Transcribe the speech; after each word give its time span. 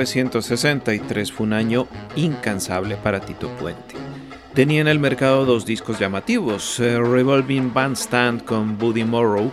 1963 0.00 1.30
fue 1.30 1.46
un 1.46 1.52
año 1.52 1.86
incansable 2.16 2.96
para 2.96 3.20
Tito 3.20 3.48
Puente. 3.56 3.96
Tenía 4.54 4.80
en 4.80 4.88
el 4.88 4.98
mercado 4.98 5.44
dos 5.44 5.66
discos 5.66 5.98
llamativos, 5.98 6.80
eh, 6.80 6.98
Revolving 6.98 7.74
Bandstand 7.74 8.44
con 8.44 8.78
Buddy 8.78 9.04
Morrow 9.04 9.52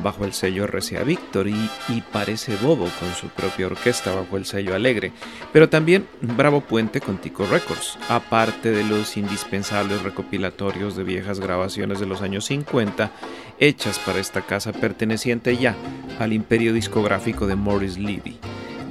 bajo 0.00 0.24
el 0.24 0.32
sello 0.32 0.68
RCA 0.68 1.02
Victory 1.02 1.68
y 1.88 2.00
Parece 2.00 2.54
Bobo 2.62 2.88
con 3.00 3.12
su 3.14 3.26
propia 3.28 3.66
orquesta 3.66 4.14
bajo 4.14 4.36
el 4.36 4.44
sello 4.44 4.76
Alegre, 4.76 5.10
pero 5.52 5.68
también 5.68 6.06
Bravo 6.20 6.60
Puente 6.60 7.00
con 7.00 7.18
Tico 7.18 7.44
Records, 7.46 7.98
aparte 8.08 8.70
de 8.70 8.84
los 8.84 9.16
indispensables 9.16 10.02
recopilatorios 10.02 10.94
de 10.94 11.02
viejas 11.02 11.40
grabaciones 11.40 11.98
de 11.98 12.06
los 12.06 12.22
años 12.22 12.44
50 12.44 13.10
hechas 13.58 13.98
para 13.98 14.20
esta 14.20 14.42
casa 14.42 14.72
perteneciente 14.72 15.56
ya 15.56 15.74
al 16.20 16.32
imperio 16.32 16.72
discográfico 16.72 17.48
de 17.48 17.56
Morris 17.56 17.98
Levy. 17.98 18.38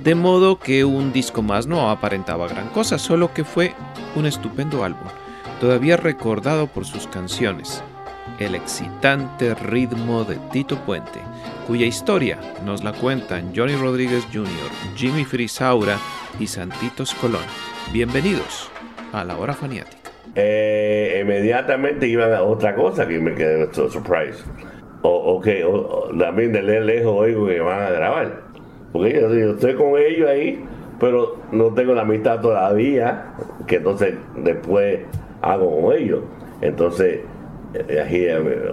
De 0.08 0.16
modo 0.16 0.58
que 0.58 0.86
un 0.86 1.12
disco 1.12 1.42
más 1.42 1.68
no 1.68 1.90
aparentaba 1.90 2.48
gran 2.48 2.70
cosa, 2.70 2.98
solo 2.98 3.34
que 3.34 3.44
fue 3.44 3.74
un 4.16 4.26
estupendo 4.26 4.86
álbum, 4.86 5.10
todavía 5.60 5.98
recordado 5.98 6.68
por 6.68 6.86
sus 6.86 7.08
canciones, 7.08 7.84
el 8.40 8.56
excitante 8.56 9.54
ritmo 9.54 10.24
de 10.24 10.38
Tito 10.54 10.78
Puente, 10.78 11.20
cuya 11.68 11.86
historia 11.86 12.40
nos 12.64 12.86
la 12.86 12.94
cuentan 12.94 13.52
Johnny 13.54 13.76
Rodríguez 13.76 14.26
Jr., 14.32 14.48
Jimmy 14.96 15.26
Frisaura 15.26 15.98
y 16.40 16.48
Santitos 16.48 17.14
Colón. 17.14 17.44
Bienvenidos 17.92 18.72
a 19.12 19.26
la 19.26 19.38
hora 19.38 19.52
faniática. 19.52 20.10
Eh, 20.36 21.20
inmediatamente 21.22 22.08
iban 22.08 22.34
a 22.34 22.44
otra 22.44 22.76
cosa 22.76 23.06
que 23.06 23.20
me 23.20 23.36
quedé 23.36 23.74
so- 23.74 23.90
surprise. 23.90 24.42
O, 25.02 25.36
ok, 25.36 25.48
también 26.18 26.54
de 26.54 26.62
lejos 26.64 27.14
oigo 27.14 27.48
que 27.48 27.60
van 27.60 27.82
a 27.84 27.90
grabar. 27.90 28.47
Porque 28.92 29.14
yo, 29.14 29.52
estoy 29.52 29.76
con 29.76 29.98
ellos 29.98 30.30
ahí, 30.30 30.64
pero 31.00 31.38
no 31.52 31.74
tengo 31.74 31.94
la 31.94 32.02
amistad 32.02 32.42
todavía, 32.42 33.34
que 33.68 33.78
entonces 33.78 34.16
después 34.38 35.00
hago 35.42 35.82
con 35.82 35.96
ellos. 35.96 36.22
Entonces, 36.62 37.20
eh, 37.74 38.02
aquí 38.04 38.28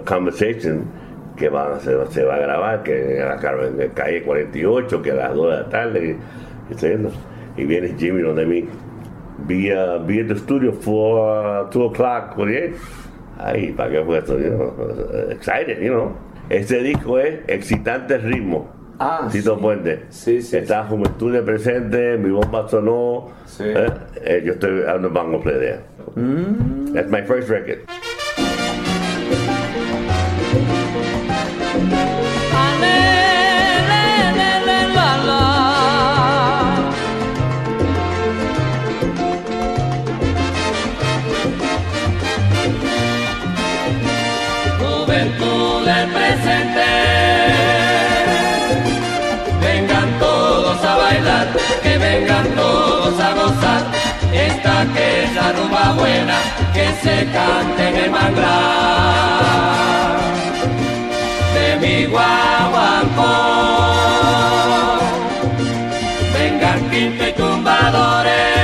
conversation 0.05 0.85
que 1.35 1.49
van 1.49 1.73
a 1.73 1.75
hacer- 1.75 2.07
se 2.09 2.23
va 2.23 2.35
a 2.35 2.39
grabar, 2.39 2.83
que 2.83 3.19
en 3.19 3.27
la, 3.27 3.37
calle 3.93 4.23
48, 4.23 5.01
que 5.01 5.11
a 5.11 5.15
las 5.15 5.35
2 5.35 5.51
de 5.51 5.57
la 5.57 5.69
tarde, 5.69 6.17
y, 7.57 7.61
y, 7.61 7.65
viene 7.65 7.93
Jimmy 7.97 8.21
donde 8.21 8.45
mí 8.45 8.65
be 9.47 9.71
uh, 9.75 9.99
be 9.99 10.21
at 10.21 10.27
the 10.27 10.35
studio 10.37 10.71
for 10.71 11.65
uh, 11.65 11.69
two 11.69 11.85
o'clock, 11.85 12.35
48. 12.35 12.75
Ay, 13.37 13.73
¿para 13.73 13.91
qué 13.91 14.03
fue 14.03 14.17
esto? 14.17 14.39
You 14.39 14.49
know, 14.51 14.73
excited, 15.29 15.81
you 15.81 15.91
know. 15.91 16.13
Este 16.49 16.81
disco 16.81 17.19
es 17.19 17.39
Excitante 17.47 18.17
Ritmo. 18.17 18.69
Ah, 18.99 19.27
Tito 19.31 19.55
sí. 19.55 19.61
Puente. 19.61 20.05
Sí, 20.09 20.41
sí, 20.41 20.57
Está 20.57 20.85
Juventud 20.85 21.31
de 21.33 21.41
presente, 21.41 22.17
mi 22.17 22.29
bomba 22.29 22.67
sonó. 22.67 23.29
Sí. 23.45 23.63
eh, 23.65 23.87
eh, 24.23 24.41
yo 24.45 24.53
estoy 24.53 24.81
bongo 25.11 25.41
play 25.41 25.59
there. 25.59 25.79
Mm. 26.15 26.93
That's 26.93 27.09
my 27.09 27.21
first 27.21 27.49
record. 27.49 27.79
Se 57.03 57.27
cante 57.31 57.89
en 57.89 57.95
el 57.95 58.11
manglar. 58.11 58.45
De 61.53 61.77
mi 61.81 62.05
guaguancó. 62.05 63.33
Vengan 66.33 66.89
quinto 66.89 67.27
y 67.27 67.33
tumbadores 67.33 68.55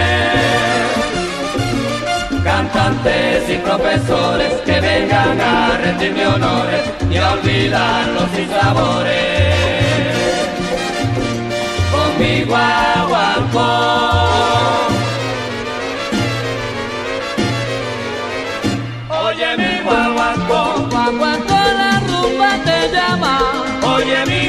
cantantes 2.43 3.49
y 3.49 3.57
profesores 3.57 4.53
que 4.65 4.79
vengan 4.79 5.39
a 5.39 5.77
rendirme 5.77 6.27
honores 6.27 6.81
y 7.09 7.17
a 7.17 7.33
olvidar 7.33 8.07
los 8.07 8.29
sinsabores. 8.31 9.11
Con 11.91 12.19
mi 12.19 12.43
guaguancó. 12.43 14.60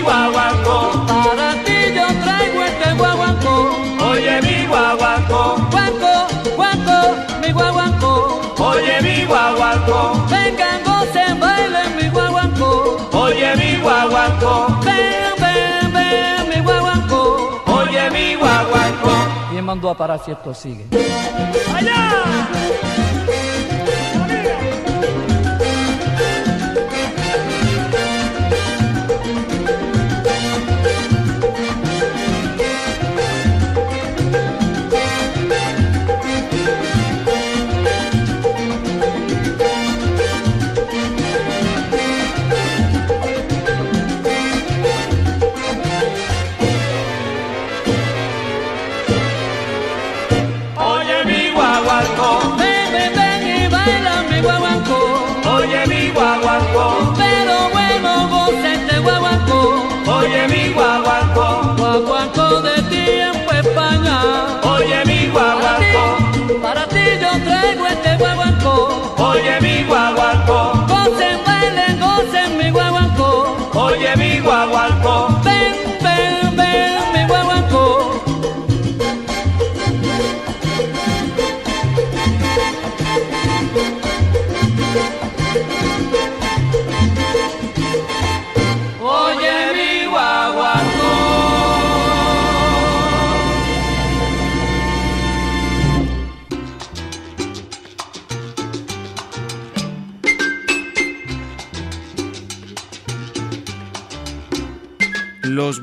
Guaguancó, 0.03 1.07
para 1.07 1.53
ti 1.65 1.77
yo 1.95 2.07
traigo 2.25 2.65
este 2.65 2.93
guaguancó. 2.95 3.55
oye 4.11 4.43
mi 4.43 4.67
guaguancó, 4.67 5.57
Guaco, 5.71 6.15
guaco, 6.57 7.17
mi 7.41 7.53
guaguancó. 7.53 8.41
oye 8.59 9.01
mi 9.03 9.25
guaguancó, 9.25 10.27
Vengan, 10.31 10.83
gocen, 10.85 11.41
bailen 11.41 11.97
mi 11.97 12.09
guaguancó. 12.09 12.97
oye 13.13 13.57
mi 13.57 13.77
guaguancó, 13.81 14.67
Ven, 14.85 15.33
ven, 15.41 15.93
ven, 15.93 16.49
mi 16.49 16.61
guaguancó. 16.63 17.63
oye 17.67 18.11
mi 18.11 18.35
guaguancó. 18.35 19.13
¿Quién 19.51 19.65
mandó 19.65 19.91
a 19.91 19.95
parar 19.97 20.21
si 20.25 20.31
esto 20.33 20.53
sigue? 20.55 20.87
Oye 21.75 21.93
oye 69.33 69.61
mi 69.61 69.85
guaguancó, 69.85 70.12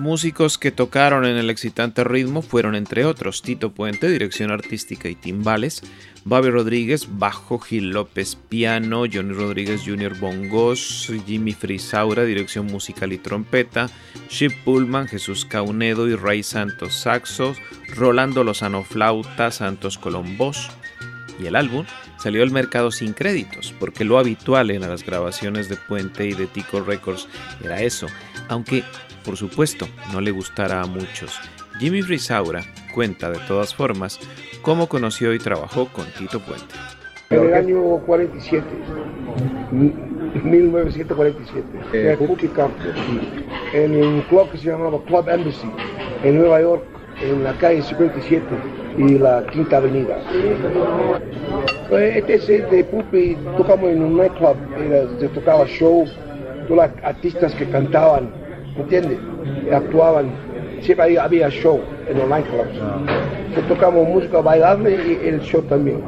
músicos 0.09 0.57
que 0.57 0.71
tocaron 0.71 1.23
en 1.23 1.37
el 1.37 1.51
excitante 1.51 2.03
ritmo 2.03 2.41
fueron 2.41 2.73
entre 2.73 3.05
otros 3.05 3.43
Tito 3.43 3.73
Puente, 3.73 4.09
dirección 4.09 4.49
artística 4.49 5.07
y 5.07 5.13
timbales, 5.13 5.83
Bobby 6.25 6.49
Rodríguez, 6.49 7.07
bajo, 7.19 7.59
Gil 7.59 7.91
López, 7.91 8.35
piano, 8.35 9.03
Johnny 9.11 9.33
Rodríguez 9.33 9.83
Jr. 9.85 10.17
bongos, 10.17 11.11
Jimmy 11.27 11.53
Frisaura, 11.53 12.23
dirección 12.23 12.65
musical 12.65 13.13
y 13.13 13.19
trompeta, 13.19 13.91
Chip 14.29 14.51
Pullman, 14.65 15.07
Jesús 15.07 15.45
Caunedo 15.45 16.07
y 16.07 16.15
Ray 16.15 16.41
Santos 16.41 16.95
saxos, 16.95 17.57
Rolando 17.95 18.43
Lozano 18.43 18.83
flauta, 18.83 19.51
Santos 19.51 19.99
Colombos. 19.99 20.71
Y 21.39 21.45
el 21.45 21.55
álbum 21.55 21.85
salió 22.17 22.41
al 22.41 22.49
mercado 22.49 22.89
sin 22.89 23.13
créditos, 23.13 23.75
porque 23.79 24.05
lo 24.05 24.17
habitual 24.17 24.71
en 24.71 24.81
las 24.81 25.05
grabaciones 25.05 25.69
de 25.69 25.77
Puente 25.77 26.25
y 26.27 26.33
de 26.33 26.47
Tico 26.47 26.81
Records 26.81 27.27
era 27.63 27.83
eso, 27.83 28.07
aunque 28.47 28.83
por 29.23 29.37
supuesto 29.37 29.87
no 30.11 30.21
le 30.21 30.31
gustara 30.31 30.81
a 30.81 30.85
muchos. 30.85 31.39
Jimmy 31.79 32.01
Frisaura 32.01 32.63
cuenta 32.93 33.29
de 33.29 33.39
todas 33.47 33.73
formas 33.73 34.19
cómo 34.61 34.87
conoció 34.87 35.33
y 35.33 35.39
trabajó 35.39 35.87
con 35.87 36.05
Tito 36.17 36.39
Puente. 36.39 36.75
En 37.29 37.45
el 37.45 37.53
año 37.53 37.81
47, 38.05 38.65
1947, 40.43 41.63
en 41.93 42.03
República, 42.17 42.67
en 43.73 44.03
un 44.03 44.21
club 44.23 44.49
que 44.51 44.57
se 44.57 44.65
llamaba 44.65 44.99
Club 45.05 45.29
Embassy, 45.29 45.69
en 46.23 46.39
Nueva 46.39 46.61
York, 46.61 46.83
en 47.21 47.43
la 47.43 47.53
calle 47.53 47.81
57 47.81 48.43
y 48.97 49.19
la 49.19 49.45
Quinta 49.47 49.77
Avenida. 49.77 50.17
Este 51.91 52.33
es 52.33 52.47
de 52.47 52.83
Pupi, 52.83 53.37
tocamos 53.57 53.89
en 53.91 54.01
un 54.01 54.17
nightclub, 54.17 54.55
se 55.19 55.27
tocaba 55.29 55.65
show, 55.67 56.05
todos 56.67 56.89
los 56.89 57.03
artistas 57.03 57.53
que 57.55 57.65
cantaban, 57.69 58.31
¿me 58.79 58.83
entiendes? 58.83 59.19
Actuaban, 59.73 60.31
siempre 60.81 61.05
había, 61.05 61.23
había 61.23 61.49
show 61.49 61.81
en 62.09 62.17
los 62.17 62.29
nightclubs. 62.29 62.79
Que 63.53 63.61
tocamos 63.63 64.07
música 64.07 64.39
bailable 64.39 64.91
y 64.91 65.27
el 65.27 65.41
show 65.41 65.61
también. 65.63 66.01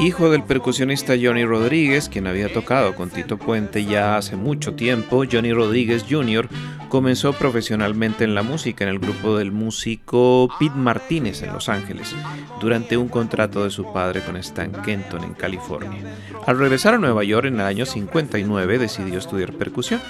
Hijo 0.00 0.30
del 0.30 0.42
percusionista 0.42 1.12
Johnny 1.20 1.44
Rodríguez, 1.44 2.08
quien 2.08 2.26
había 2.26 2.50
tocado 2.50 2.94
con 2.94 3.10
Tito 3.10 3.36
Puente 3.36 3.84
ya 3.84 4.16
hace 4.16 4.34
mucho 4.34 4.72
tiempo, 4.72 5.24
Johnny 5.30 5.52
Rodríguez 5.52 6.06
Jr. 6.08 6.48
comenzó 6.88 7.34
profesionalmente 7.34 8.24
en 8.24 8.34
la 8.34 8.42
música 8.42 8.84
en 8.84 8.90
el 8.90 8.98
grupo 8.98 9.36
del 9.36 9.52
músico 9.52 10.48
Pete 10.58 10.74
Martínez 10.74 11.42
en 11.42 11.52
Los 11.52 11.68
Ángeles, 11.68 12.14
durante 12.62 12.96
un 12.96 13.08
contrato 13.08 13.62
de 13.62 13.68
su 13.68 13.92
padre 13.92 14.22
con 14.22 14.38
Stan 14.38 14.72
Kenton 14.72 15.22
en 15.22 15.34
California. 15.34 16.00
Al 16.46 16.58
regresar 16.58 16.94
a 16.94 16.98
Nueva 16.98 17.22
York 17.22 17.48
en 17.48 17.56
el 17.56 17.66
año 17.66 17.84
59 17.84 18.78
decidió 18.78 19.18
estudiar 19.18 19.52
percusión. 19.52 20.00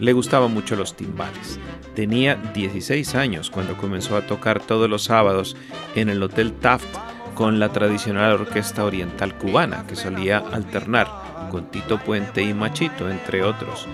Le 0.00 0.14
gustaban 0.14 0.54
mucho 0.54 0.74
los 0.74 0.96
timbales. 0.96 1.60
Tenía 1.94 2.36
16 2.54 3.14
años 3.14 3.50
cuando 3.50 3.76
comenzó 3.76 4.16
a 4.16 4.26
tocar 4.26 4.62
todos 4.62 4.88
los 4.88 5.04
sábados 5.04 5.54
en 5.94 6.08
el 6.08 6.22
Hotel 6.22 6.54
Taft 6.54 7.13
con 7.34 7.58
la 7.58 7.68
tradicional 7.70 8.32
orquesta 8.34 8.84
oriental 8.84 9.34
cubana 9.34 9.84
que 9.86 9.96
solía 9.96 10.38
alternar 10.38 11.06
con 11.50 11.66
Tito 11.66 11.98
Puente 11.98 12.42
y 12.42 12.54
Machito, 12.54 13.10
entre 13.10 13.42
otros. 13.42 13.86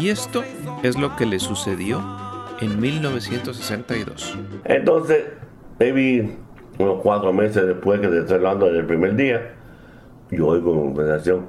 Y 0.00 0.08
esto 0.08 0.42
es 0.82 0.98
lo 0.98 1.14
que 1.16 1.26
le 1.26 1.38
sucedió 1.38 2.02
en 2.60 2.80
1962. 2.80 4.38
Entonces, 4.64 5.24
maybe 5.78 6.36
unos 6.78 7.00
cuatro 7.02 7.32
meses 7.32 7.66
después 7.66 8.00
que 8.00 8.08
te 8.08 8.18
estoy 8.20 8.36
hablando 8.36 8.66
del 8.70 8.84
primer 8.86 9.14
día, 9.16 9.54
yo 10.30 10.46
oigo 10.48 10.72
una 10.72 10.94
conversación. 10.94 11.46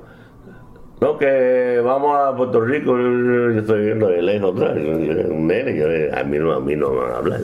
No, 1.00 1.18
que 1.18 1.80
vamos 1.84 2.18
a 2.18 2.36
Puerto 2.36 2.60
Rico, 2.62 2.98
yo 2.98 3.52
estoy 3.60 3.86
viendo 3.86 4.08
de 4.08 4.22
lejos 4.22 4.56
atrás, 4.56 4.76
yo- 4.78 4.98
yo- 5.00 5.30
un 5.34 5.46
nene, 5.48 5.78
yo- 5.78 6.18
a 6.18 6.24
mí 6.24 6.40
no, 6.40 6.54
a 6.54 6.60
mí 6.60 6.76
no 6.76 6.90
me 6.92 7.00
van 7.02 7.12
a 7.12 7.18
hablar. 7.18 7.42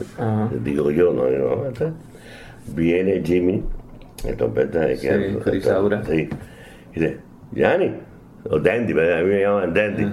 Digo 0.64 0.90
yo, 0.90 1.12
no, 1.12 1.24
no. 1.24 1.66
entonces, 1.66 1.92
Viene 2.66 3.20
Jimmy 3.22 3.62
El 4.26 4.36
trompeta 4.36 4.80
de 4.80 4.96
Sí, 4.96 5.08
que 5.08 5.38
Frisaura. 5.42 6.04
Sí. 6.04 6.28
Y 6.94 7.00
dice, 7.00 7.18
Yanni, 7.52 7.94
o 8.48 8.58
Dandy, 8.58 8.92
a 8.92 9.22
mí 9.22 9.24
me 9.24 9.40
llaman 9.40 9.74
Dandy. 9.74 10.04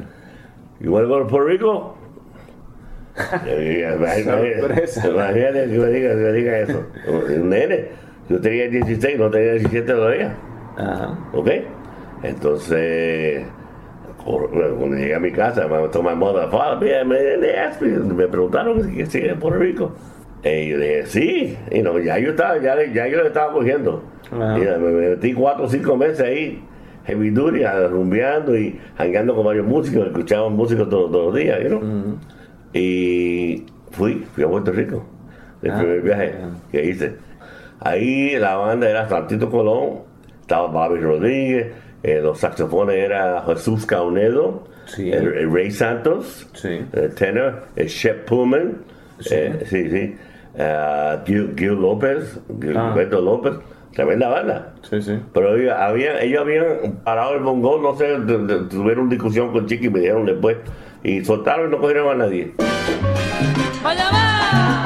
To 0.83 0.89
go 0.91 1.19
to 1.19 1.27
Puerto 1.27 1.47
Rico? 1.47 1.97
Y, 3.45 3.83
Imagínate 3.83 5.69
que 5.69 5.77
me 5.77 5.87
diga, 5.89 6.09
que 6.09 6.15
me 6.15 6.31
diga 6.31 6.59
eso. 6.59 6.85
Un 7.07 7.49
nene, 7.49 7.89
yo 8.29 8.39
tenía 8.39 8.69
16, 8.69 9.19
no 9.19 9.29
tenía 9.29 9.53
17 9.53 9.91
todavía. 9.91 10.35
Ajá. 10.77 11.17
¿Ok? 11.33 11.49
Entonces, 12.23 13.45
cuando 14.23 14.95
llegué 14.95 15.15
a 15.15 15.19
mi 15.19 15.31
casa, 15.31 15.67
me 15.67 15.89
father, 15.89 16.87
yeah, 16.87 17.03
me, 17.03 17.37
me, 17.37 18.13
me 18.13 18.27
preguntaron 18.27 18.91
que 18.93 19.05
si 19.05 19.19
en 19.19 19.39
Puerto 19.39 19.59
Rico. 19.59 19.91
Y 20.43 20.69
yo 20.69 20.77
dije, 20.79 21.05
sí, 21.05 21.57
y 21.69 21.81
no, 21.81 21.99
ya 21.99 22.17
yo 22.17 22.31
estaba, 22.31 22.57
ya, 22.59 22.75
ya 22.91 23.07
yo 23.07 23.17
lo 23.19 23.27
estaba 23.27 23.53
cogiendo. 23.53 24.03
Y 24.31 24.35
me 24.35 24.77
metí 25.09 25.33
cuatro 25.33 25.65
o 25.65 25.69
cinco 25.69 25.95
meses 25.97 26.21
ahí, 26.21 26.63
heavy 27.05 27.29
duty, 27.31 27.63
rumbeando 27.89 28.57
y 28.57 28.79
jangueando 28.97 29.35
con 29.35 29.45
varios 29.45 29.67
músicos, 29.67 30.07
escuchaban 30.07 30.53
músicos 30.53 30.89
todos, 30.89 31.11
todos 31.11 31.25
los 31.27 31.35
días, 31.35 31.59
you 31.61 31.67
know? 31.69 32.17
Y 32.73 33.65
fui, 33.91 34.25
fui 34.33 34.43
a 34.43 34.47
Puerto 34.47 34.71
Rico, 34.71 35.05
el 35.61 35.71
Ah, 35.71 35.77
primer 35.79 36.01
viaje 36.01 36.33
que 36.71 36.85
hice. 36.85 37.13
Ahí 37.79 38.37
la 38.37 38.55
banda 38.55 38.89
era 38.89 39.09
Santito 39.09 39.49
Colón, 39.49 39.99
estaba 40.41 40.67
Bobby 40.67 40.99
Rodríguez, 41.01 41.67
eh, 42.03 42.19
los 42.21 42.39
saxofones 42.39 42.95
era 42.95 43.43
Jesús 43.45 43.85
Caunedo, 43.85 44.63
Sí. 44.85 45.11
el, 45.11 45.33
el 45.33 45.53
Ray 45.53 45.71
Santos, 45.71 46.47
Sí. 46.53 46.81
el 46.93 47.13
tenor, 47.15 47.63
el 47.75 47.87
Shep 47.87 48.25
Pullman, 48.25 48.77
Sí. 49.19 49.35
eh, 49.35 49.59
sí, 49.65 49.89
sí, 49.89 50.15
eh, 50.55 51.17
Gil, 51.25 51.53
Gil 51.57 51.73
López, 51.81 52.39
Gilberto 52.61 53.17
Ah. 53.17 53.21
López, 53.21 53.53
tremenda 53.93 54.29
banda. 54.29 54.73
Sí, 54.89 55.01
sí. 55.01 55.19
Pero 55.33 55.55
ellos 55.55 55.73
habían, 55.77 56.17
ellos 56.21 56.41
habían 56.41 56.65
parado 57.03 57.35
el 57.35 57.41
bongo, 57.41 57.79
no 57.81 57.95
sé, 57.95 58.05
de- 58.19 58.37
de- 58.45 58.63
tuvieron 58.69 59.09
discusión 59.09 59.51
con 59.51 59.65
Chiqui 59.65 59.87
y 59.87 59.89
me 59.89 59.99
dijeron 59.99 60.25
después, 60.25 60.57
y 61.03 61.23
soltaron 61.25 61.67
y 61.67 61.71
no 61.71 61.79
cogieron 61.79 62.09
a 62.11 62.25
nadie. 62.25 62.53
Vaya 63.83 64.05
va. 64.11 64.85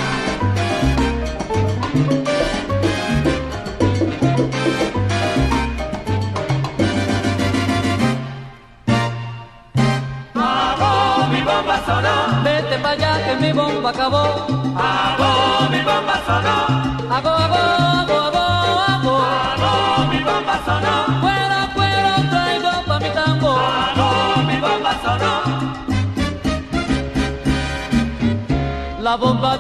Hago 10.36 11.28
mi 11.32 11.42
bomba 11.42 11.82
sonó, 11.86 12.44
Vete 12.44 12.78
para 12.80 12.92
allá 12.96 13.26
que 13.26 13.36
mi 13.46 13.54
bomba 13.54 13.90
acabó. 13.90 14.55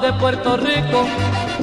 De 0.06 0.14
Puerto 0.14 0.56
Rico 0.58 1.08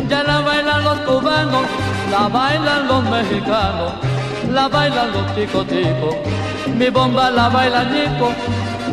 ya 0.09 0.25
la 0.25 0.41
bailan 0.41 0.83
los 0.83 0.99
cubanos, 1.01 1.65
la 2.11 2.27
bailan 2.27 2.89
los 2.89 3.05
mexicanos, 3.05 3.93
la 4.51 4.67
bailan 4.69 5.13
los 5.13 5.35
chicos 5.37 5.65
chicos. 5.69 6.17
Mi 6.77 6.89
bomba 6.91 7.31
la 7.31 7.49
baila 7.49 7.85
Nico, 7.85 8.33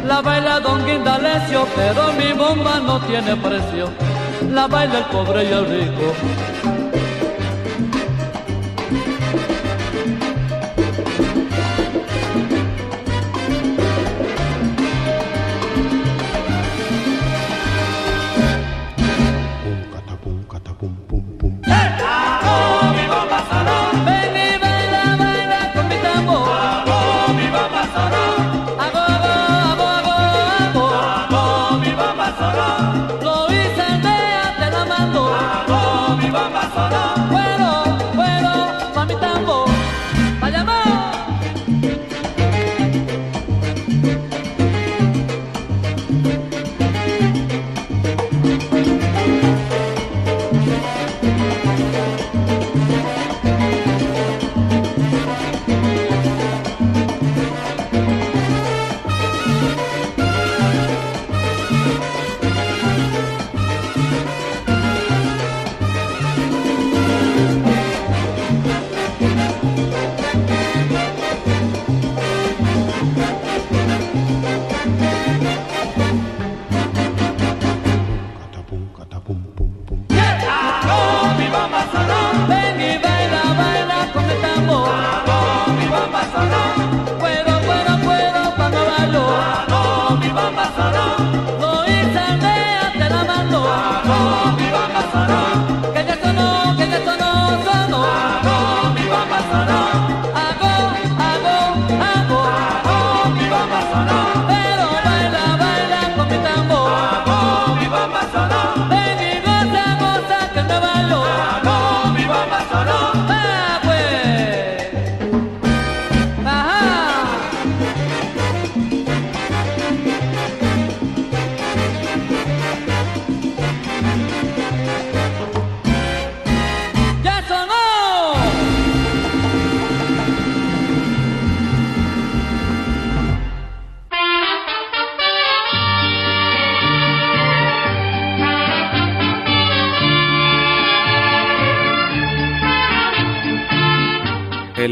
la 0.06 0.22
baila 0.22 0.60
Don 0.60 0.86
Guindalecio, 0.86 1.68
pero 1.76 2.14
mi 2.14 2.32
bomba 2.34 2.80
no 2.80 3.00
tiene 3.02 3.36
precio, 3.38 3.90
la 4.52 4.68
baila 4.68 5.00
el 5.00 5.06
pobre 5.06 5.44
y 5.44 5.52
el 5.52 5.66
rico. 5.66 6.14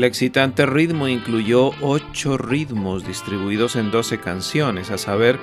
Excitante 0.07 0.65
ritmo 0.65 1.07
incluyó 1.07 1.71
ocho 1.81 2.37
ritmos 2.37 3.05
distribuidos 3.05 3.75
en 3.75 3.91
12 3.91 4.19
canciones, 4.19 4.89
a 4.89 4.97
saber, 4.97 5.39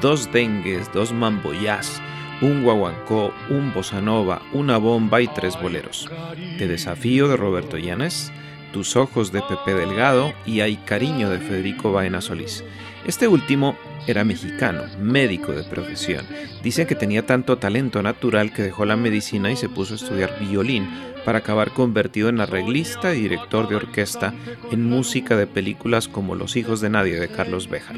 dos 0.00 0.30
dengues, 0.32 0.92
dos 0.92 1.12
mamboyás, 1.12 2.02
un 2.40 2.62
guaguancó, 2.62 3.32
un 3.50 3.72
bossa 3.72 4.00
nova, 4.00 4.42
una 4.52 4.78
bomba 4.78 5.20
y 5.20 5.28
tres 5.28 5.60
boleros. 5.60 6.10
Te 6.58 6.66
desafío 6.66 7.28
de 7.28 7.36
Roberto 7.36 7.78
Llanes, 7.78 8.32
Tus 8.72 8.96
ojos 8.96 9.32
de 9.32 9.42
Pepe 9.42 9.74
Delgado 9.74 10.32
y 10.46 10.60
Hay 10.60 10.76
cariño 10.76 11.30
de 11.30 11.38
Federico 11.38 11.92
Baena 11.92 12.20
Solís. 12.20 12.64
Este 13.06 13.28
último 13.28 13.76
era 14.06 14.24
mexicano, 14.24 14.82
médico 15.00 15.52
de 15.52 15.64
profesión. 15.64 16.26
Dicen 16.62 16.86
que 16.86 16.94
tenía 16.94 17.26
tanto 17.26 17.58
talento 17.58 18.02
natural 18.02 18.52
que 18.52 18.62
dejó 18.62 18.84
la 18.84 18.96
medicina 18.96 19.50
y 19.50 19.56
se 19.56 19.68
puso 19.68 19.94
a 19.94 19.96
estudiar 19.96 20.38
violín 20.40 20.88
para 21.24 21.38
acabar 21.38 21.72
convertido 21.72 22.28
en 22.28 22.40
arreglista 22.40 23.14
y 23.14 23.20
director 23.20 23.68
de 23.68 23.76
orquesta 23.76 24.34
en 24.70 24.84
música 24.84 25.36
de 25.36 25.46
películas 25.46 26.08
como 26.08 26.34
Los 26.34 26.56
hijos 26.56 26.80
de 26.80 26.90
nadie 26.90 27.20
de 27.20 27.28
Carlos 27.28 27.68
Béjar. 27.68 27.96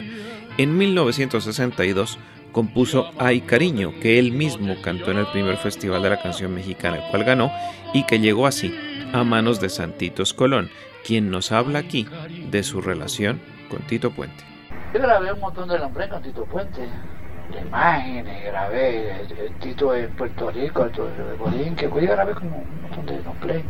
En 0.58 0.76
1962 0.76 2.18
compuso 2.52 3.10
Ay 3.18 3.40
Cariño, 3.40 3.92
que 4.00 4.18
él 4.18 4.32
mismo 4.32 4.74
cantó 4.82 5.10
en 5.10 5.18
el 5.18 5.26
primer 5.26 5.56
Festival 5.56 6.02
de 6.02 6.10
la 6.10 6.22
Canción 6.22 6.54
Mexicana, 6.54 6.96
el 6.96 7.10
cual 7.10 7.24
ganó, 7.24 7.52
y 7.92 8.04
que 8.04 8.18
llegó 8.18 8.46
así 8.46 8.74
a 9.12 9.24
manos 9.24 9.60
de 9.60 9.68
Santitos 9.68 10.34
Colón, 10.34 10.70
quien 11.04 11.30
nos 11.30 11.52
habla 11.52 11.80
aquí 11.80 12.06
de 12.50 12.62
su 12.62 12.80
relación 12.80 13.40
con 13.68 13.80
Tito 13.82 14.10
Puente. 14.10 14.44
Yo 14.92 15.00
grabé 15.00 15.32
un 15.32 15.40
montón 15.40 15.68
de 15.68 15.78
nombre 15.78 16.08
con 16.08 16.22
Tito 16.22 16.44
Puente, 16.44 16.80
de 16.80 17.60
imágenes, 17.60 18.44
grabé 18.44 19.22
el 19.22 19.54
Tito 19.60 19.94
en 19.94 20.10
Puerto 20.10 20.50
Rico, 20.50 20.84
de 20.84 21.36
Bolín, 21.38 21.74
que 21.74 21.84
yo 21.84 21.94
grabé 21.94 22.34
como 22.34 22.58
un 22.58 22.82
montón 22.82 23.06
de 23.06 23.22
nombre. 23.22 23.64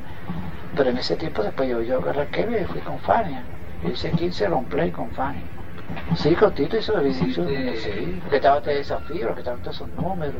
Pero 0.77 0.91
en 0.91 0.99
ese 0.99 1.17
tiempo 1.17 1.43
después 1.43 1.69
yo, 1.69 1.83
yo 1.83 1.99
arranqué 2.09 2.47
y 2.63 2.65
fui 2.65 2.81
con 2.81 2.99
Fania. 3.01 3.43
Hice 3.85 4.11
15 4.11 4.49
long 4.49 4.67
play 4.67 4.91
con 4.91 5.11
Fania. 5.11 5.43
Sí, 6.17 6.35
con 6.35 6.53
Tito 6.55 6.77
hizo 6.77 6.99
el 6.99 7.07
hizo, 7.07 7.45
sí, 7.77 8.21
que 8.31 8.37
estaba 8.37 8.59
este 8.59 8.75
desafío, 8.75 9.33
que 9.35 9.41
estaban 9.41 9.61
todos 9.63 9.77
esos 9.77 9.89
números. 9.91 10.35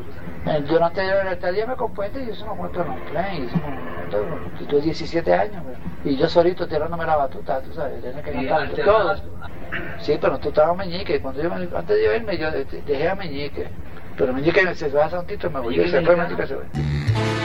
Eh, 0.45 0.63
Durante 0.67 1.01
el 1.01 1.27
estadía 1.27 1.65
me 1.65 1.75
compuente 1.75 2.19
y 2.23 2.29
hice 2.29 2.43
unos 2.43 2.57
cuantos 2.57 2.85
long 2.87 2.99
play, 3.11 3.43
hice 3.45 3.55
unos- 3.55 4.67
tuve 4.67 4.81
17 4.81 5.33
años, 5.33 5.63
y 6.03 6.17
yo 6.17 6.27
solito 6.27 6.67
tirándome 6.67 7.05
la 7.05 7.15
batuta, 7.15 7.61
tú 7.61 7.73
sabes, 7.73 8.01
tenía 8.01 8.21
que 8.21 8.31
cantar 8.31 8.67
todo. 8.85 9.15
Sí, 9.99 10.17
pero 10.19 10.37
tú 10.39 10.49
estabas 10.49 10.75
Meñique, 10.77 11.21
cuando 11.21 11.41
yo, 11.41 11.49
me- 11.49 11.55
antes 11.77 11.95
de 11.95 12.03
yo 12.03 12.13
irme, 12.15 12.37
yo 12.37 12.51
de- 12.51 12.65
de- 12.65 12.81
dejé 12.81 13.07
a 13.09 13.15
Meñique. 13.15 13.67
Pero 14.17 14.33
Meñique 14.33 14.75
se 14.75 14.89
va 14.89 15.05
a 15.05 15.09
Santito, 15.09 15.49
me 15.49 15.59
voy, 15.61 15.79
y 15.79 15.87
se 15.89 16.01
fue 16.01 16.15
Meñique, 16.17 16.47
se 16.47 16.55
fue. 16.55 17.40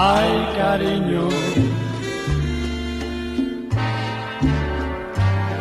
Ay, 0.00 0.32
cariño. 0.56 1.28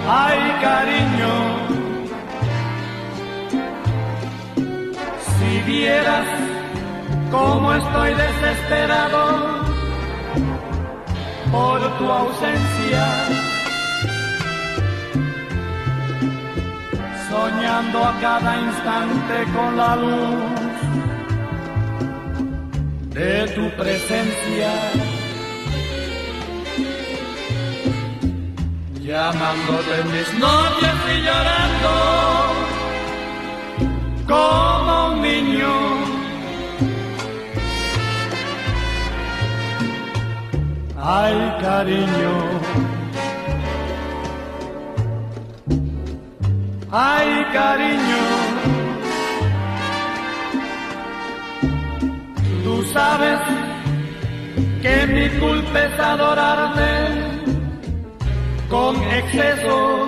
Ay, 0.07 0.41
cariño. 0.61 1.33
Si 5.33 5.61
vieras 5.71 6.27
cómo 7.31 7.73
estoy 7.73 8.13
desesperado 8.13 9.23
por 11.51 11.79
tu 11.97 12.05
ausencia. 12.05 13.05
Soñando 17.27 18.03
a 18.03 18.13
cada 18.21 18.51
instante 18.67 19.35
con 19.55 19.77
la 19.77 19.95
luz 19.95 20.76
de 23.17 23.47
tu 23.55 23.65
presencia. 23.71 24.71
Llamándote 29.01 29.95
mis 30.13 30.29
noches 30.39 30.95
y 31.13 31.17
llorando 31.25 31.93
como 34.27 35.13
un 35.13 35.21
niño. 35.21 35.73
Ay, 40.99 41.37
cariño. 41.61 42.33
Ay, 46.91 47.45
cariño. 47.53 48.26
Sabes 52.93 53.39
que 54.81 55.07
mi 55.07 55.29
culpa 55.39 55.79
es 55.79 55.99
adorarte 55.99 56.93
con 58.69 58.95
exceso. 59.19 60.07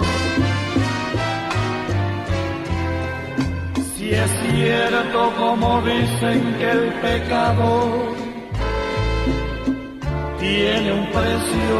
Si 3.95 4.11
es 4.11 4.31
cierto 4.41 5.33
como 5.37 5.81
dicen 5.81 6.55
que 6.57 6.71
el 6.71 6.93
pecado 7.05 8.19
tiene 10.39 10.93
un 10.93 11.05
precio. 11.07 11.79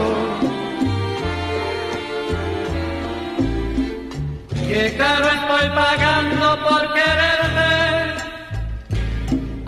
Que 4.68 4.96
caro 4.98 5.26
estoy 5.26 5.70
pagando 5.76 6.60
por 6.68 6.94
quererte. 6.94 7.79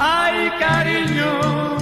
Ay, 0.03 0.49
cariño. 0.57 1.80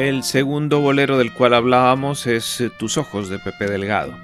El 0.00 0.22
segundo 0.22 0.80
bolero 0.80 1.18
del 1.18 1.34
cual 1.34 1.52
hablábamos 1.52 2.26
es 2.26 2.62
eh, 2.62 2.70
Tus 2.70 2.96
ojos 2.96 3.28
de 3.28 3.38
Pepe 3.38 3.66
Delgado. 3.66 4.14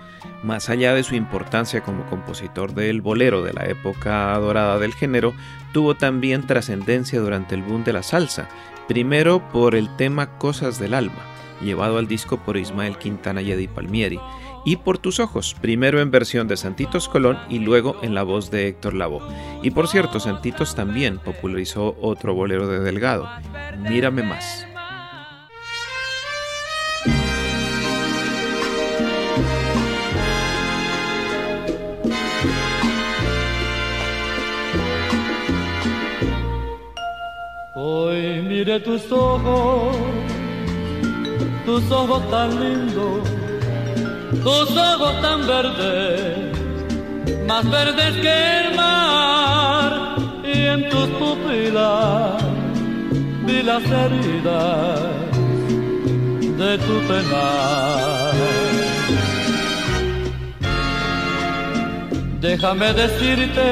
Más 0.43 0.71
allá 0.71 0.95
de 0.95 1.03
su 1.03 1.15
importancia 1.15 1.83
como 1.83 2.07
compositor 2.07 2.73
del 2.73 3.03
bolero 3.03 3.43
de 3.43 3.53
la 3.53 3.67
época 3.67 4.39
dorada 4.39 4.79
del 4.79 4.95
género, 4.95 5.35
tuvo 5.75 5.95
también 5.95 6.47
trascendencia 6.47 7.21
durante 7.21 7.55
el 7.55 7.63
boom 7.63 7.85
de 7.85 7.93
la 7.93 8.03
salsa, 8.03 8.49
primero 8.89 9.47
por 9.51 9.75
el 9.75 9.95
tema 9.97 10.39
Cosas 10.39 10.79
del 10.79 10.95
Alma, 10.95 11.27
llevado 11.61 11.99
al 11.99 12.09
disco 12.09 12.39
por 12.39 12.57
Ismael 12.57 12.97
Quintana 12.97 13.43
y 13.43 13.53
Eddie 13.53 13.69
Palmieri, 13.69 14.19
y 14.65 14.77
por 14.77 14.97
tus 14.97 15.21
ojos, 15.21 15.55
primero 15.61 16.01
en 16.01 16.11
versión 16.11 16.49
de 16.49 16.57
Santitos 16.57 17.07
Colón 17.07 17.39
y 17.51 17.59
luego 17.59 17.99
en 18.01 18.15
la 18.15 18.23
voz 18.23 18.51
de 18.51 18.69
Héctor 18.69 18.95
Lavoe. 18.95 19.21
Y 19.63 19.73
por 19.73 19.89
cierto, 19.89 20.21
Santitos 20.21 20.75
también 20.75 21.19
popularizó 21.19 21.99
otro 22.01 22.33
bolero 22.33 22.67
de 22.67 22.81
Delgado, 22.81 23.29
Mírame 23.91 24.23
más. 24.23 24.67
Hoy 37.99 38.43
mire 38.43 38.79
tus 38.81 39.11
ojos, 39.11 39.97
tus 41.65 41.91
ojos 41.91 42.31
tan 42.31 42.51
lindos, 42.61 43.27
tus 44.45 44.71
ojos 44.77 45.15
tan 45.23 45.47
verdes, 45.47 46.59
más 47.49 47.65
verdes 47.71 48.13
que 48.25 48.37
el 48.61 48.77
mar, 48.77 50.17
y 50.45 50.59
en 50.75 50.91
tus 50.91 51.09
pupilas 51.21 52.43
vi 53.47 53.63
las 53.63 53.85
heridas 53.85 55.01
de 56.61 56.79
tu 56.87 56.95
penar. 57.09 58.35
Déjame 62.43 62.93
decirte 62.93 63.69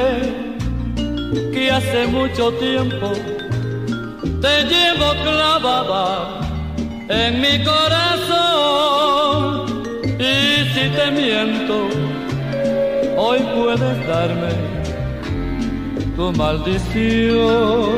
que 1.53 1.71
hace 1.71 2.07
mucho 2.07 2.51
tiempo 2.53 3.13
te 4.41 4.63
llevo 4.65 5.13
clavada 5.23 6.39
en 7.09 7.41
mi 7.41 7.63
corazón. 7.63 8.25
Y 10.19 10.65
si 10.73 10.89
te 10.89 11.11
miento 11.11 11.87
hoy 13.17 13.39
puedes 13.55 14.07
darme 14.07 14.53
tu 16.15 16.31
maldición. 16.33 17.95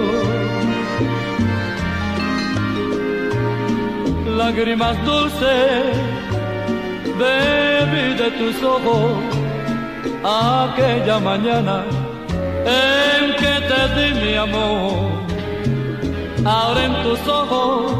Lágrimas 4.38 4.96
dulces 5.06 6.18
bebí 7.18 8.14
de 8.22 8.30
tus 8.40 8.64
ojos 8.64 9.38
aquella 10.24 11.20
mañana 11.20 11.84
en 12.66 13.36
que 13.42 13.54
te 13.70 13.82
di 13.96 14.08
mi 14.22 14.34
amor 14.36 15.28
ahora 16.48 16.86
en 16.86 17.04
tus 17.04 17.28
ojos 17.28 17.92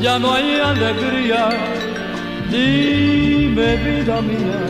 ya 0.00 0.18
no 0.18 0.32
hay 0.32 0.60
alegría. 0.60 1.48
Dime, 2.50 3.76
vida 3.76 4.20
mía, 4.20 4.60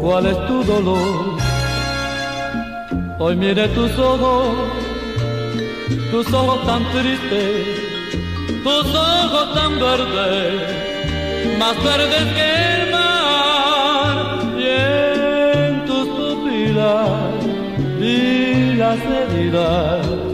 ¿cuál 0.00 0.26
es 0.26 0.46
tu 0.46 0.64
dolor? 0.64 1.36
Hoy 3.18 3.36
mire 3.36 3.68
tus 3.68 3.92
ojos, 3.98 4.48
tus 6.10 6.32
ojos 6.32 6.66
tan 6.66 6.82
tristes, 6.92 7.66
tus 8.64 8.86
ojos 8.94 9.54
tan 9.54 9.78
verdes, 9.78 11.58
más 11.58 11.76
verdes 11.84 12.26
que 12.36 12.48
el 12.72 12.90
mar, 12.90 14.16
y 14.58 14.66
en 14.66 15.84
tus 15.84 16.06
pupilas 16.08 17.10
vi 18.00 18.74
las 18.76 18.98
heridas 19.18 20.29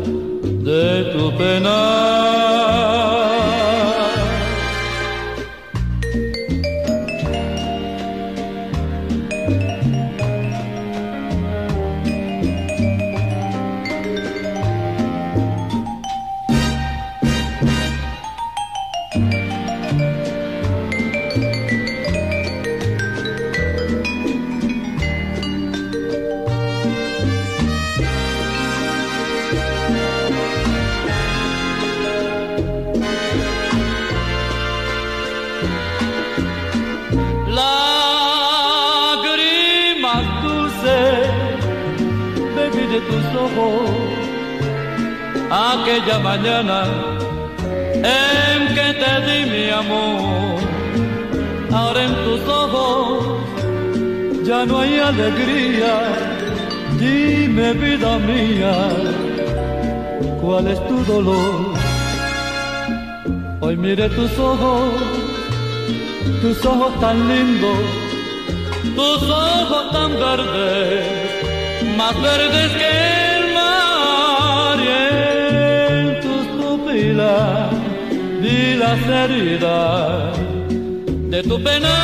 tu 1.13 1.33
pena. 1.39 2.56
Tus 43.09 43.27
ojos 43.47 43.91
aquella 45.51 46.19
mañana 46.19 46.85
en 47.95 48.75
que 48.75 48.89
te 49.01 49.13
di 49.27 49.51
mi 49.51 49.71
amor. 49.71 50.61
Ahora 51.73 52.05
en 52.05 52.15
tus 52.25 52.41
ojos 52.49 53.27
ya 54.45 54.65
no 54.65 54.81
hay 54.81 54.99
alegría. 54.99 55.95
Dime 56.99 57.75
vida 57.75 58.19
mía, 58.19 58.89
¿cuál 60.41 60.67
es 60.69 60.89
tu 60.89 61.05
dolor? 61.05 61.75
Hoy 63.61 63.77
mire 63.77 64.09
tus 64.09 64.39
ojos, 64.39 64.93
tus 66.41 66.65
ojos 66.65 66.99
tan 67.01 67.29
lindos, 67.29 67.79
tus 68.95 69.23
ojos 69.29 69.93
tan 69.93 70.11
verdes, 70.13 71.16
más 71.97 72.21
verdes 72.21 72.73
que 72.73 73.39
el 73.39 73.55
mar 73.55 74.79
y 74.79 74.89
en 74.99 76.21
tus 76.21 76.47
pupilas 76.59 77.71
vi 78.43 78.75
las 78.75 79.01
heridas 79.07 80.39
de 81.31 81.43
tu 81.43 81.63
pena. 81.63 81.95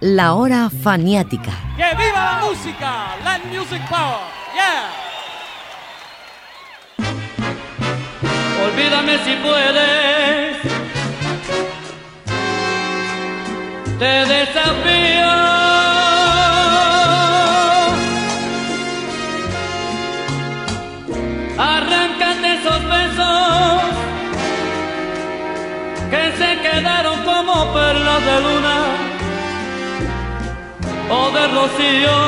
La 0.00 0.34
hora 0.34 0.70
faniática. 0.70 1.52
¡Que 1.76 1.94
viva 1.96 2.40
la 2.40 2.46
música! 2.46 3.16
Land 3.24 3.44
Music 3.52 3.82
Power. 3.88 4.27
Olvídame 8.78 9.18
si 9.24 9.34
puedes. 9.42 10.56
Te 13.98 14.14
desafío. 14.32 15.32
Arráncate 21.58 22.46
esos 22.58 22.80
besos 22.94 23.82
que 26.12 26.32
se 26.38 26.50
quedaron 26.60 27.18
como 27.24 27.72
perlas 27.72 28.24
de 28.28 28.40
luna 28.46 28.78
o 31.10 31.30
de 31.32 31.44
rocío 31.48 32.18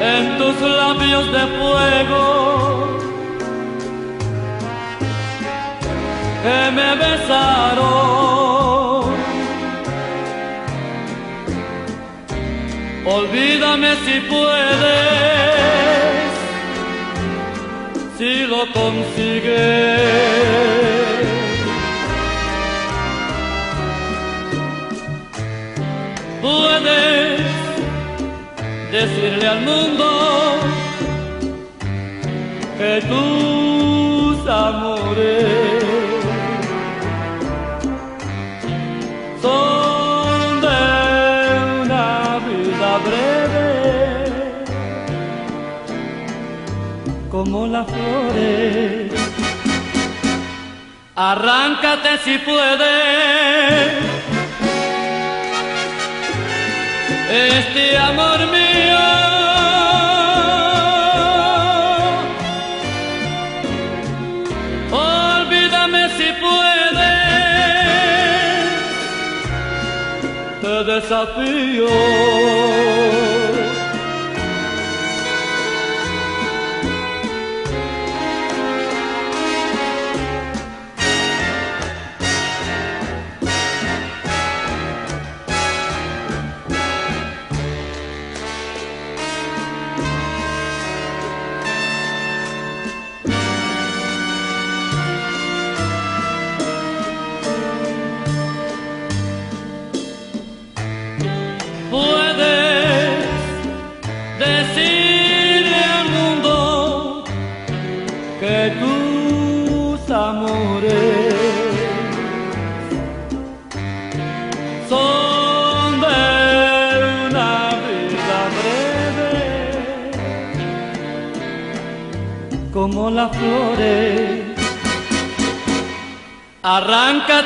en 0.00 0.38
tus 0.38 0.60
labios 0.60 1.32
de 1.32 1.46
fuego 1.56 2.71
que 6.42 6.70
me 6.72 6.90
besaron. 6.96 8.32
Olvídame 13.04 13.90
si 14.04 14.20
puedes, 14.32 14.72
si 18.18 18.46
lo 18.46 18.62
consigues. 18.72 20.02
Puedes 26.40 27.40
decirle 28.90 29.46
al 29.48 29.60
mundo 29.60 30.06
que 32.78 33.00
tus 33.08 33.71
como 47.44 47.66
las 47.66 47.86
flores. 47.88 49.10
Arráncate 51.16 52.10
si 52.24 52.38
puedes. 52.38 53.92
Este 57.30 57.98
amor 57.98 58.38
mío. 58.56 59.02
Olvídame 64.92 66.02
si 66.16 66.28
puedes. 66.44 67.02
Te 70.62 70.74
desafío. 70.92 71.90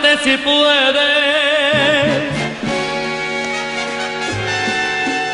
Arráncate 0.07 0.25
si 0.25 0.37
puedes. 0.39 0.97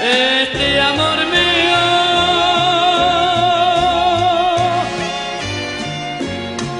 Este 0.02 0.80
amor 0.80 1.18
mío. 1.26 1.82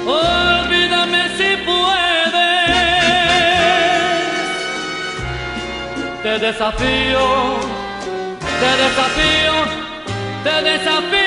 Olvídame 0.05 1.23
si 1.37 1.57
puedes. 1.65 2.33
Te 6.23 6.39
desafío, 6.39 7.59
te 8.59 8.71
desafío, 8.83 9.55
te 10.43 10.55
desafío. 10.69 11.22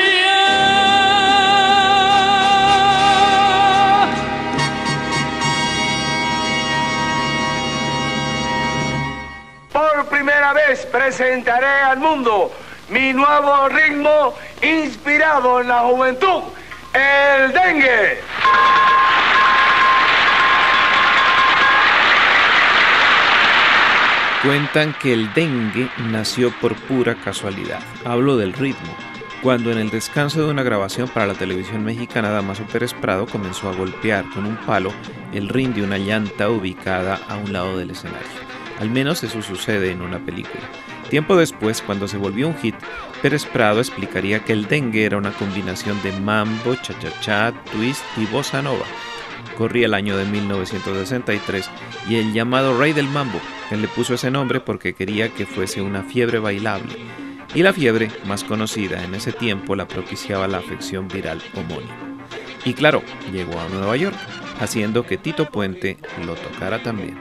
Vez 10.53 10.87
presentaré 10.87 11.67
al 11.67 11.99
mundo 11.99 12.53
mi 12.89 13.13
nuevo 13.13 13.69
ritmo 13.69 14.35
inspirado 14.63 15.61
en 15.61 15.69
la 15.69 15.81
juventud, 15.81 16.43
el 16.93 17.53
dengue. 17.53 18.21
Cuentan 24.43 24.95
que 25.03 25.13
el 25.13 25.33
dengue 25.35 25.91
nació 25.99 26.53
por 26.61 26.77
pura 26.77 27.17
casualidad. 27.17 27.81
Hablo 28.05 28.37
del 28.37 28.53
ritmo. 28.53 28.95
Cuando 29.43 29.73
en 29.73 29.79
el 29.79 29.91
descanso 29.91 30.45
de 30.45 30.51
una 30.51 30.63
grabación 30.63 31.09
para 31.09 31.27
la 31.27 31.35
televisión 31.35 31.85
mexicana, 31.85 32.31
Damaso 32.31 32.65
Pérez 32.65 32.95
Prado 32.95 33.27
comenzó 33.27 33.69
a 33.69 33.75
golpear 33.75 34.25
con 34.31 34.47
un 34.47 34.57
palo 34.59 34.93
el 35.33 35.49
rin 35.49 35.75
de 35.75 35.83
una 35.83 35.99
llanta 35.99 36.49
ubicada 36.49 37.21
a 37.29 37.37
un 37.37 37.53
lado 37.53 37.77
del 37.77 37.91
escenario. 37.91 38.46
Al 38.79 38.91
menos 38.91 39.23
eso 39.25 39.43
sucede 39.43 39.91
en 39.91 40.03
una 40.03 40.19
película. 40.19 40.63
Tiempo 41.09 41.37
después, 41.37 41.83
cuando 41.83 42.09
se 42.09 42.17
volvió 42.17 42.49
un 42.49 42.57
hit, 42.59 42.75
Pérez 43.23 43.47
Prado 43.47 43.81
explicaría 43.81 44.45
que 44.45 44.53
el 44.53 44.67
dengue 44.67 45.05
era 45.05 45.17
una 45.17 45.33
combinación 45.33 46.03
de 46.03 46.13
mambo, 46.13 46.75
cha-cha-cha, 46.75 47.53
twist 47.73 48.05
y 48.17 48.27
bossa 48.27 48.61
nova. 48.61 48.85
Corría 49.57 49.87
el 49.87 49.95
año 49.95 50.17
de 50.17 50.27
1963 50.27 51.71
y 52.09 52.17
el 52.17 52.33
llamado 52.33 52.79
Rey 52.79 52.93
del 52.93 53.09
Mambo, 53.09 53.41
él 53.71 53.83
le 53.83 53.89
puso 53.89 54.15
ese 54.15 54.31
nombre 54.31 54.61
porque 54.61 54.95
quería 54.95 55.31
que 55.31 55.47
fuese 55.47 55.81
una 55.83 56.03
fiebre 56.03 56.39
bailable. 56.39 56.95
Y 57.55 57.63
la 57.63 57.73
fiebre, 57.73 58.11
más 58.27 58.45
conocida 58.45 59.03
en 59.03 59.15
ese 59.15 59.33
tiempo, 59.33 59.75
la 59.75 59.89
propiciaba 59.89 60.47
la 60.47 60.59
afección 60.59 61.09
viral 61.09 61.41
homónima. 61.55 62.19
Y 62.65 62.75
claro, 62.75 63.03
llegó 63.33 63.59
a 63.59 63.69
Nueva 63.69 63.97
York, 63.97 64.17
haciendo 64.61 65.05
que 65.05 65.17
Tito 65.17 65.51
Puente 65.51 65.97
lo 66.25 66.35
tocara 66.35 66.83
también. 66.83 67.19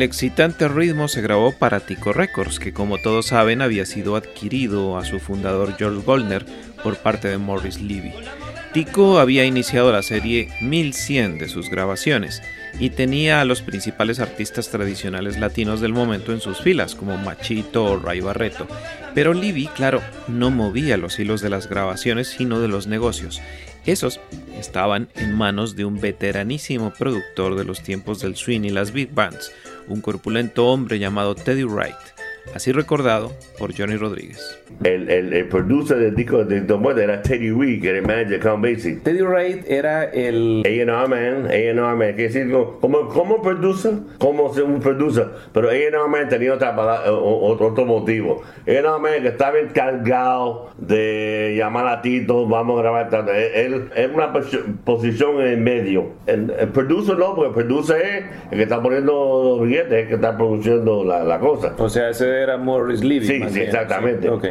El 0.00 0.04
excitante 0.04 0.66
ritmo 0.66 1.08
se 1.08 1.20
grabó 1.20 1.52
para 1.52 1.80
Tico 1.80 2.14
Records, 2.14 2.58
que 2.58 2.72
como 2.72 2.96
todos 2.96 3.26
saben 3.26 3.60
había 3.60 3.84
sido 3.84 4.16
adquirido 4.16 4.96
a 4.96 5.04
su 5.04 5.18
fundador 5.18 5.76
George 5.76 6.02
Goldner 6.06 6.46
por 6.82 6.96
parte 6.96 7.28
de 7.28 7.36
Morris 7.36 7.82
Levy. 7.82 8.14
Tico 8.72 9.18
había 9.18 9.44
iniciado 9.44 9.92
la 9.92 10.00
serie 10.00 10.48
1100 10.62 11.36
de 11.36 11.50
sus 11.50 11.68
grabaciones 11.68 12.40
y 12.78 12.88
tenía 12.88 13.42
a 13.42 13.44
los 13.44 13.60
principales 13.60 14.20
artistas 14.20 14.70
tradicionales 14.70 15.38
latinos 15.38 15.82
del 15.82 15.92
momento 15.92 16.32
en 16.32 16.40
sus 16.40 16.62
filas, 16.62 16.94
como 16.94 17.18
Machito 17.18 17.84
o 17.84 17.98
Ray 17.98 18.22
Barreto. 18.22 18.66
Pero 19.14 19.34
Levy, 19.34 19.66
claro, 19.66 20.00
no 20.28 20.50
movía 20.50 20.96
los 20.96 21.18
hilos 21.18 21.42
de 21.42 21.50
las 21.50 21.68
grabaciones, 21.68 22.28
sino 22.28 22.58
de 22.58 22.68
los 22.68 22.86
negocios. 22.86 23.42
Esos 23.84 24.20
estaban 24.58 25.08
en 25.14 25.34
manos 25.34 25.76
de 25.76 25.84
un 25.84 26.00
veteranísimo 26.00 26.92
productor 26.92 27.56
de 27.56 27.64
los 27.64 27.82
tiempos 27.82 28.20
del 28.20 28.36
swing 28.36 28.62
y 28.62 28.70
las 28.70 28.92
big 28.92 29.12
bands, 29.12 29.52
un 29.90 30.00
corpulento 30.00 30.66
hombre 30.68 30.98
llamado 30.98 31.34
Teddy 31.34 31.64
Wright, 31.64 31.96
así 32.54 32.72
recordado 32.72 33.32
por 33.58 33.76
Johnny 33.76 33.96
Rodríguez. 33.96 34.58
El, 34.84 35.10
el, 35.10 35.32
el 35.32 35.48
producer 35.48 35.98
del 35.98 36.14
disco 36.14 36.44
de 36.44 36.60
Tom 36.62 36.84
Waits 36.84 37.00
era 37.02 37.22
Teddy 37.22 37.50
Reed, 37.50 37.82
que 37.82 37.88
era 37.90 37.98
el 37.98 38.06
manager 38.06 38.28
de 38.30 38.38
Count 38.40 38.62
Basie. 38.64 38.96
Teddy 38.96 39.20
Wright 39.22 39.64
era 39.68 40.04
el 40.04 40.62
A&R 40.64 41.08
man, 41.08 41.46
A&R 41.50 41.74
man, 41.74 41.98
quiere 42.14 42.22
decir 42.28 42.50
como, 42.80 43.08
como 43.08 43.42
producer, 43.42 43.92
como 44.18 44.52
ser 44.54 44.64
un 44.64 44.80
producer, 44.80 45.26
pero 45.52 45.68
A&R 45.68 46.08
man 46.08 46.28
tenía 46.28 46.54
otra, 46.54 46.74
pala- 46.74 47.12
o- 47.12 47.46
otro, 47.50 47.68
otro 47.68 47.84
motivo. 47.84 48.42
A&R 48.66 48.88
man 49.00 49.22
que 49.22 49.28
estaba 49.28 49.58
encargado 49.58 50.70
de 50.78 51.54
llamar 51.58 51.86
a 51.88 52.02
Tito, 52.02 52.46
vamos 52.46 52.78
a 52.78 52.82
grabar 52.82 53.10
tanto. 53.10 53.32
Él, 53.32 53.50
él 53.54 53.90
es 53.94 54.10
una 54.14 54.32
pos- 54.32 54.58
posición 54.84 55.40
en 55.40 55.46
el 55.48 55.56
medio. 55.58 56.12
El, 56.26 56.50
el 56.58 56.68
producer 56.68 57.18
no, 57.18 57.34
porque 57.34 57.48
el 57.60 57.66
producer 57.66 58.00
es 58.02 58.24
el 58.52 58.56
que 58.58 58.62
está 58.62 58.80
poniendo 58.82 59.12
los 59.58 59.68
billetes, 59.68 59.92
el 59.92 60.08
que 60.08 60.14
está 60.14 60.36
produciendo 60.36 61.04
la, 61.04 61.22
la 61.24 61.38
cosa. 61.38 61.74
O 61.78 61.88
sea, 61.88 62.10
ese 62.10 62.39
era 62.40 62.56
Morris 62.56 63.02
Levy. 63.04 63.26
Sí, 63.26 63.42
exactamente. 63.60 64.22
sí. 64.22 64.28
Ok. 64.28 64.46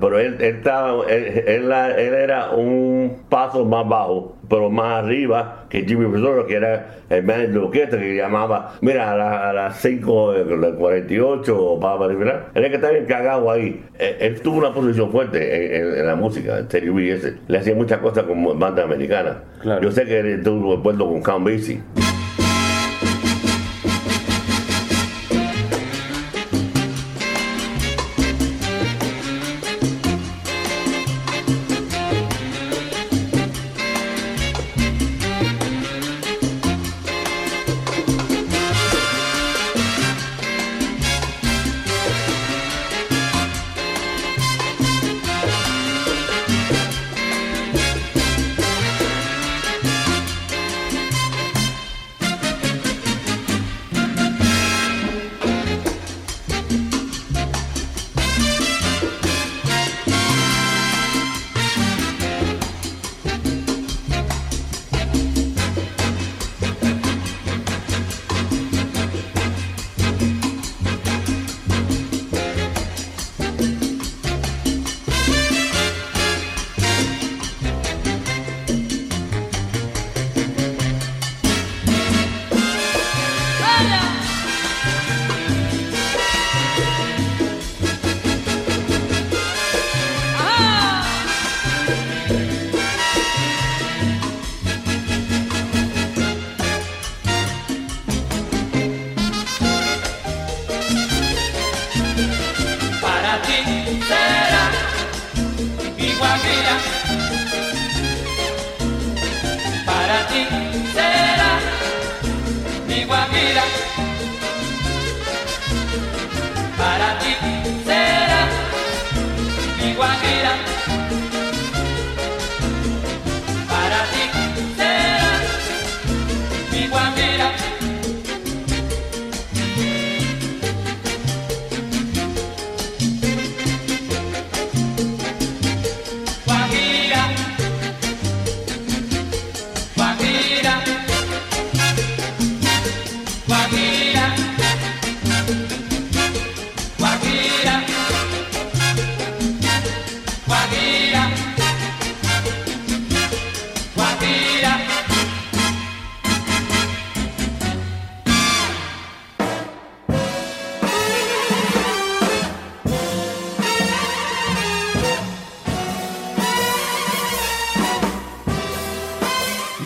Pero 0.00 0.18
él, 0.18 0.36
él, 0.40 0.56
estaba, 0.56 1.04
él, 1.10 1.44
él 1.48 2.14
era 2.14 2.50
un 2.50 3.22
paso 3.28 3.64
más 3.64 3.88
bajo, 3.88 4.36
pero 4.48 4.70
más 4.70 5.04
arriba 5.04 5.64
que 5.68 5.84
Jimmy 5.84 6.06
Presoro, 6.10 6.46
que 6.46 6.54
era 6.56 6.96
el 7.10 7.22
manager 7.24 7.50
de 7.52 7.58
orquesta, 7.58 7.98
que 7.98 8.14
llamaba, 8.16 8.74
mira, 8.80 9.12
a, 9.12 9.16
la- 9.16 9.50
a 9.50 9.52
las 9.52 9.76
5 9.80 10.32
de 10.32 10.74
48 10.74 11.78
para 11.80 12.08
terminar. 12.08 12.46
Él 12.54 12.64
es 12.64 12.70
que 12.70 12.76
estaba 12.76 12.96
encargado 12.96 13.50
ahí. 13.50 13.82
Él, 13.98 14.16
él 14.20 14.40
tuvo 14.40 14.58
una 14.58 14.72
posición 14.72 15.10
fuerte 15.10 15.76
en, 15.76 15.86
en- 15.92 15.98
en 15.98 16.06
la 16.06 16.14
música, 16.16 16.66
Terry 16.68 16.88
Reed 16.90 17.14
ese. 17.16 17.34
Le 17.48 17.58
hacía 17.58 17.74
muchas 17.74 17.98
cosas 17.98 18.24
con 18.24 18.58
bandas 18.58 18.84
americanas. 18.84 19.36
Yo 19.80 19.90
sé 19.90 20.04
que 20.04 20.20
él 20.20 20.42
tuvo 20.42 20.74
acuerdo 20.78 21.06
con 21.08 21.22
Count 21.22 21.46
Basie. 21.46 21.80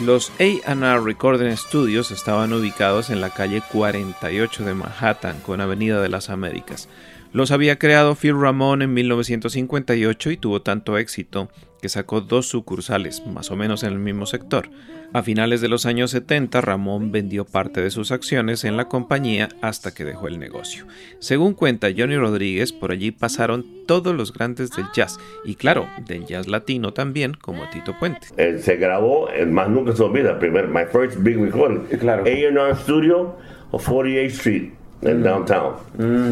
Los 0.06 0.30
A&R 0.38 1.00
Recording 1.00 1.56
Studios 1.56 2.12
estaban 2.12 2.52
ubicados 2.52 3.10
en 3.10 3.20
la 3.20 3.30
calle 3.30 3.60
48 3.72 4.64
de 4.64 4.72
Manhattan 4.72 5.40
con 5.40 5.60
Avenida 5.60 6.00
de 6.00 6.08
las 6.08 6.30
Américas. 6.30 6.88
Los 7.36 7.50
había 7.50 7.78
creado 7.78 8.14
Phil 8.14 8.40
Ramón 8.40 8.80
en 8.80 8.94
1958 8.94 10.30
y 10.30 10.38
tuvo 10.38 10.62
tanto 10.62 10.96
éxito 10.96 11.50
que 11.82 11.90
sacó 11.90 12.22
dos 12.22 12.48
sucursales, 12.48 13.26
más 13.26 13.50
o 13.50 13.56
menos 13.56 13.82
en 13.82 13.92
el 13.92 13.98
mismo 13.98 14.24
sector. 14.24 14.70
A 15.12 15.22
finales 15.22 15.60
de 15.60 15.68
los 15.68 15.84
años 15.84 16.12
70, 16.12 16.62
Ramón 16.62 17.12
vendió 17.12 17.44
parte 17.44 17.82
de 17.82 17.90
sus 17.90 18.10
acciones 18.10 18.64
en 18.64 18.78
la 18.78 18.88
compañía 18.88 19.50
hasta 19.60 19.92
que 19.92 20.06
dejó 20.06 20.28
el 20.28 20.38
negocio. 20.38 20.86
Según 21.18 21.52
cuenta 21.52 21.88
Johnny 21.94 22.16
Rodríguez, 22.16 22.72
por 22.72 22.90
allí 22.90 23.10
pasaron 23.10 23.66
todos 23.86 24.14
los 24.14 24.32
grandes 24.32 24.70
del 24.70 24.86
jazz 24.94 25.18
y 25.44 25.56
claro, 25.56 25.86
del 26.06 26.24
jazz 26.24 26.48
latino 26.48 26.94
también, 26.94 27.34
como 27.34 27.68
Tito 27.68 27.98
Puente. 27.98 28.28
Se 28.62 28.76
grabó, 28.76 29.28
el 29.28 29.50
más 29.50 29.68
nunca 29.68 29.94
se 29.94 30.02
olvida, 30.02 30.38
primer, 30.38 30.68
my 30.68 30.86
first 30.90 31.18
big 31.18 31.36
recording. 31.36 31.98
Claro. 31.98 32.24
A&R 32.24 32.74
Studio 32.76 33.36
o 33.72 33.78
48th 33.78 34.24
Street, 34.28 34.72
en 35.02 35.22
downtown. 35.22 35.74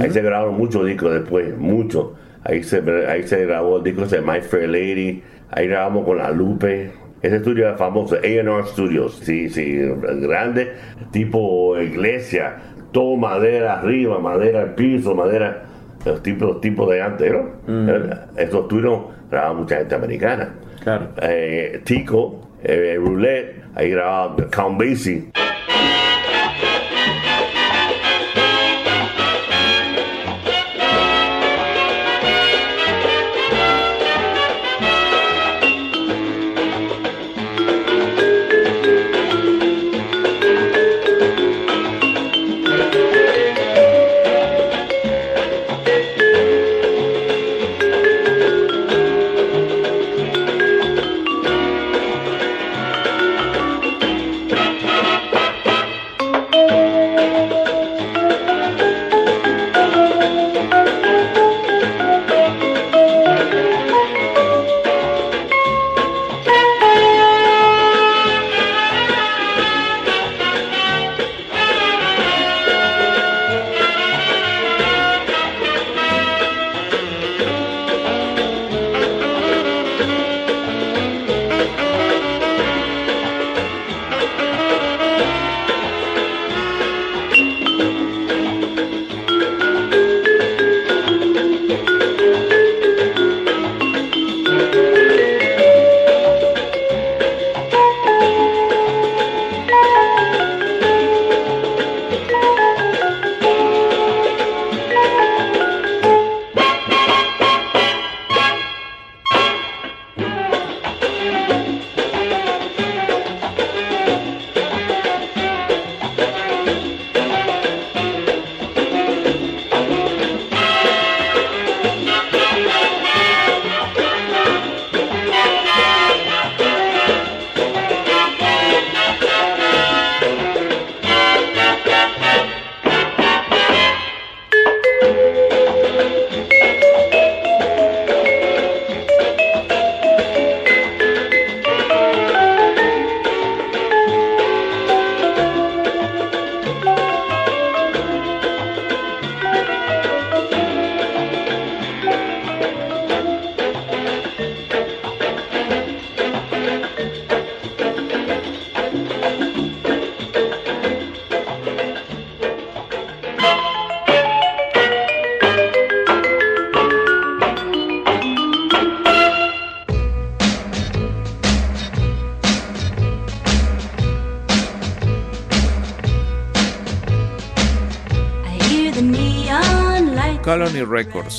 Ahí 0.03 0.11
se 0.11 0.23
grabaron 0.23 0.57
muchos 0.57 0.87
discos 0.87 1.13
después, 1.13 1.57
muchos. 1.57 2.09
Ahí 2.45 2.63
se, 2.63 2.83
ahí 3.09 3.23
se 3.23 3.47
grabó 3.47 3.79
el 3.79 3.85
disco 3.85 4.05
de 4.07 4.21
My 4.21 4.41
Fair 4.41 4.69
Lady, 4.69 5.23
ahí 5.51 5.67
grabamos 5.69 6.05
con 6.05 6.19
La 6.19 6.31
Lupe. 6.31 6.91
Ese 7.23 7.37
estudio 7.37 7.69
era 7.69 7.77
famoso, 7.77 8.17
A&R 8.17 8.67
Studios, 8.67 9.19
sí, 9.23 9.49
sí, 9.49 9.79
grande, 10.21 10.75
tipo 11.11 11.81
iglesia, 11.81 12.57
todo 12.93 13.17
madera 13.17 13.79
arriba, 13.79 14.19
madera 14.19 14.61
al 14.61 14.75
piso, 14.75 15.15
madera, 15.15 15.63
los 16.05 16.23
tipos, 16.23 16.49
los 16.49 16.61
tipos 16.61 16.91
de 16.91 17.01
antes, 17.01 17.33
¿no? 17.33 17.49
Esos 18.37 18.63
estudios 18.63 19.05
grababa 19.31 19.55
mucha 19.55 19.79
gente 19.79 19.95
americana. 19.95 20.53
Claro. 20.83 21.09
Eh, 21.23 21.81
Tico, 21.85 22.51
eh, 22.63 22.97
Roulette, 22.99 23.63
ahí 23.75 23.89
grababa 23.89 24.37
Count 24.51 24.79
Basie. 24.79 25.31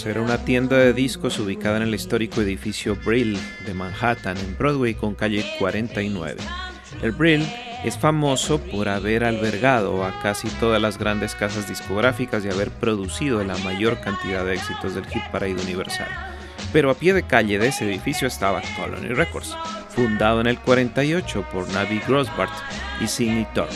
Era 0.05 0.21
una 0.21 0.37
tienda 0.37 0.77
de 0.77 0.93
discos 0.93 1.39
ubicada 1.39 1.77
en 1.77 1.83
el 1.83 1.95
histórico 1.95 2.39
edificio 2.39 2.95
Brill 2.95 3.39
de 3.65 3.73
Manhattan 3.73 4.37
en 4.37 4.55
Broadway 4.55 4.93
con 4.93 5.15
calle 5.15 5.43
49. 5.57 6.35
El 7.01 7.11
Brill 7.11 7.43
es 7.83 7.97
famoso 7.97 8.59
por 8.59 8.87
haber 8.87 9.23
albergado 9.23 10.05
a 10.05 10.21
casi 10.21 10.47
todas 10.59 10.79
las 10.79 10.99
grandes 10.99 11.33
casas 11.33 11.67
discográficas 11.67 12.45
y 12.45 12.49
haber 12.49 12.69
producido 12.69 13.43
la 13.43 13.57
mayor 13.57 13.99
cantidad 13.99 14.45
de 14.45 14.53
éxitos 14.53 14.93
del 14.93 15.07
hit 15.07 15.23
parade 15.31 15.55
universal. 15.55 16.07
Pero 16.71 16.91
a 16.91 16.93
pie 16.93 17.15
de 17.15 17.23
calle 17.23 17.57
de 17.57 17.69
ese 17.69 17.85
edificio 17.85 18.27
estaba 18.27 18.61
Colony 18.77 19.09
Records, 19.09 19.57
fundado 19.89 20.39
en 20.39 20.45
el 20.45 20.59
48 20.59 21.47
por 21.51 21.67
Navi 21.69 21.99
Grossbart 22.07 22.53
y 23.01 23.07
Sidney 23.07 23.47
Tork, 23.55 23.73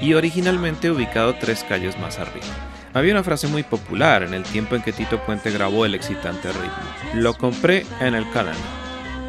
y 0.00 0.14
originalmente 0.14 0.90
ubicado 0.90 1.34
tres 1.38 1.64
calles 1.68 1.98
más 1.98 2.18
arriba. 2.18 2.75
Había 2.96 3.12
una 3.12 3.22
frase 3.22 3.46
muy 3.46 3.62
popular 3.62 4.22
en 4.22 4.32
el 4.32 4.42
tiempo 4.42 4.74
en 4.74 4.80
que 4.80 4.90
Tito 4.90 5.18
Puente 5.18 5.50
grabó 5.50 5.84
el 5.84 5.94
excitante 5.94 6.48
ritmo. 6.48 7.20
Lo 7.22 7.34
compré 7.34 7.84
en 8.00 8.14
el 8.14 8.24
Colony. 8.30 8.56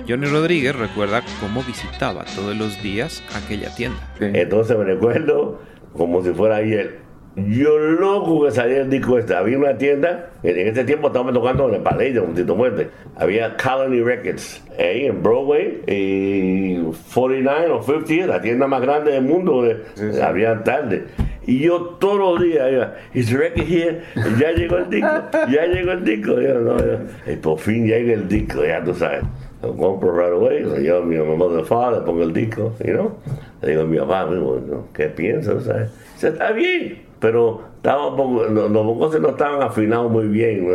Johnny 0.07 0.25
Rodríguez 0.27 0.73
recuerda 0.73 1.21
cómo 1.41 1.61
visitaba 1.63 2.23
todos 2.33 2.55
los 2.55 2.81
días 2.81 3.21
aquella 3.35 3.75
tienda. 3.75 3.99
Entonces 4.21 4.77
me 4.77 4.85
recuerdo 4.85 5.59
como 5.97 6.23
si 6.23 6.31
fuera 6.31 6.55
ayer. 6.55 6.99
Yo 7.35 7.77
loco 7.77 8.45
que 8.45 8.51
salía 8.51 8.83
el 8.83 8.89
disco 8.89 9.17
este. 9.17 9.35
Había 9.35 9.57
una 9.57 9.77
tienda, 9.77 10.31
en 10.43 10.69
ese 10.69 10.85
tiempo 10.85 11.07
estábamos 11.07 11.33
tocando 11.33 11.67
en 11.67 11.75
el 11.75 11.81
Palacio, 11.81 12.23
con 12.23 12.35
Tito 12.35 12.55
Puente. 12.55 12.87
Había 13.17 13.57
Colony 13.57 14.01
Records, 14.01 14.63
ahí 14.79 15.07
en 15.07 15.21
Broadway, 15.21 15.81
y 15.87 16.77
49 17.13 17.69
o 17.71 17.83
50, 17.83 18.27
la 18.27 18.41
tienda 18.41 18.65
más 18.65 18.81
grande 18.81 19.11
del 19.11 19.23
mundo, 19.25 19.61
de, 19.63 20.23
había 20.23 20.63
tarde. 20.63 21.03
Y 21.47 21.59
yo 21.59 21.95
todos 21.99 22.17
los 22.19 22.41
días 22.41 22.89
is 23.13 23.29
the 23.29 23.37
record 23.37 23.65
here? 23.65 24.01
Ya 24.37 24.51
llegó 24.51 24.77
el 24.77 24.89
disco, 24.89 25.09
ya 25.49 25.65
llegó 25.65 25.91
el 25.93 26.03
disco. 26.03 26.41
Yo, 26.41 26.59
no, 26.59 26.77
yo, 26.77 26.99
y 27.25 27.37
por 27.37 27.57
fin 27.57 27.87
llega 27.87 28.13
el 28.13 28.27
disco, 28.27 28.65
ya 28.65 28.83
tú 28.83 28.93
sabes. 28.93 29.23
Lo 29.63 29.75
compro 29.75 30.11
right 30.11 30.33
away, 30.33 30.61
lo 30.61 30.75
llevo 30.75 30.99
a 30.99 31.05
mi 31.05 31.15
mamá 31.15 31.55
de 31.55 31.63
father, 31.63 32.03
pongo 32.03 32.23
el 32.23 32.33
disco, 32.33 32.73
you 32.85 32.91
know. 32.91 33.15
Le 33.61 33.69
digo 33.69 33.83
a 33.83 33.85
mi 33.85 33.97
papá, 33.97 34.25
bueno, 34.25 34.87
¿qué 34.93 35.07
piensas? 35.07 35.63
¿sabes? 35.63 35.89
Dice, 36.13 36.27
está 36.27 36.51
bien, 36.51 37.01
pero 37.19 37.61
estaba 37.77 38.15
poco, 38.15 38.43
los, 38.43 38.69
los 38.69 38.85
vocales 38.85 39.21
no 39.21 39.29
estaban 39.29 39.63
afinados 39.63 40.11
muy 40.11 40.27
bien. 40.27 40.67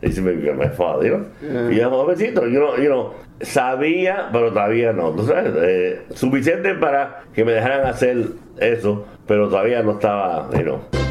Dice 0.00 0.22
mi, 0.22 0.40
father, 0.68 1.10
you 1.10 1.18
know. 1.40 1.70
Y 1.70 1.76
yo, 1.76 1.90
jovencito, 1.90 2.46
you 2.46 2.60
know, 2.60 2.76
you 2.76 2.86
know, 2.86 3.12
sabía, 3.40 4.28
pero 4.32 4.50
todavía 4.50 4.92
no, 4.92 5.10
tú 5.10 5.26
sabes, 5.26 5.52
eh, 5.56 6.02
suficiente 6.14 6.74
para 6.74 7.24
que 7.34 7.44
me 7.44 7.52
dejaran 7.52 7.86
hacer 7.86 8.28
eso, 8.58 9.04
pero 9.32 9.48
todavía 9.48 9.82
no 9.82 9.92
estaba, 9.92 10.50
you 10.52 10.62
know. 10.62 11.01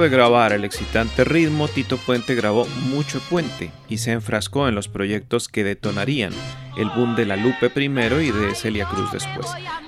De 0.00 0.08
grabar 0.08 0.52
el 0.52 0.64
excitante 0.64 1.24
ritmo, 1.24 1.68
Tito 1.68 1.96
Puente 1.98 2.34
grabó 2.34 2.66
Mucho 2.88 3.20
Puente 3.28 3.70
y 3.88 3.98
se 3.98 4.12
enfrascó 4.12 4.66
en 4.68 4.74
los 4.74 4.88
proyectos 4.88 5.48
que 5.48 5.64
detonarían 5.64 6.32
el 6.76 6.88
boom 6.90 7.16
de 7.16 7.26
La 7.26 7.36
Lupe 7.36 7.70
primero 7.70 8.20
y 8.20 8.30
de 8.30 8.54
Celia 8.54 8.86
Cruz 8.86 9.12
después. 9.12 9.46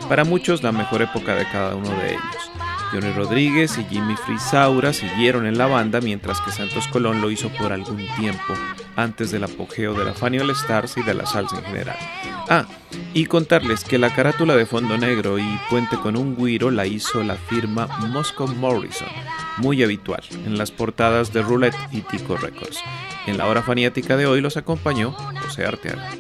Para 0.09 0.25
muchos 0.25 0.63
la 0.63 0.73
mejor 0.73 1.03
época 1.03 1.35
de 1.35 1.47
cada 1.51 1.75
uno 1.75 1.89
de 1.89 2.11
ellos. 2.11 2.51
Johnny 2.93 3.11
Rodríguez 3.13 3.79
y 3.79 3.85
Jimmy 3.85 4.17
Frisaura 4.17 4.93
siguieron 4.93 5.47
en 5.47 5.57
la 5.57 5.67
banda 5.67 6.03
mientras 6.03 6.43
que 6.43 6.53
Santos 6.53 6.87
Colón 6.89 7.23
lo 7.23 7.31
hizo 7.31 7.49
por 7.49 7.73
algún 7.73 8.07
tiempo 8.19 8.55
antes 8.97 9.31
del 9.31 9.45
apogeo 9.45 9.95
de 9.95 10.05
la 10.05 10.13
Fanny 10.13 10.39
All 10.41 10.51
Stars 10.51 10.99
y 10.99 11.03
de 11.03 11.15
la 11.15 11.25
salsa 11.25 11.57
en 11.57 11.65
general. 11.65 11.97
Ah, 12.51 12.67
y 13.15 13.25
contarles 13.25 13.85
que 13.85 13.99
la 13.99 14.15
carátula 14.15 14.57
de 14.57 14.67
fondo 14.67 14.99
negro 14.99 15.39
y 15.39 15.61
puente 15.71 15.97
con 15.97 16.17
un 16.17 16.37
guiro 16.37 16.71
la 16.71 16.87
hizo 16.87 17.23
la 17.23 17.37
firma 17.37 17.87
Moscow 18.09 18.47
Morrison, 18.47 19.09
muy 19.59 19.83
habitual 19.83 20.23
en 20.31 20.59
las 20.59 20.71
portadas 20.71 21.33
de 21.33 21.43
Roulette 21.43 21.77
y 21.91 22.01
Tico 22.03 22.37
Records. 22.37 22.79
En 23.27 23.39
la 23.39 23.47
hora 23.47 23.63
faniática 23.63 24.17
de 24.17 24.27
hoy 24.27 24.41
los 24.41 24.57
acompañó 24.57 25.13
José 25.13 25.65
Arteaga. 25.65 26.11